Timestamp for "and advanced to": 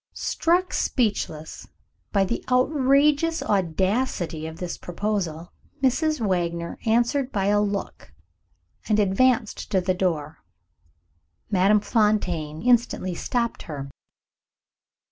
8.89-9.79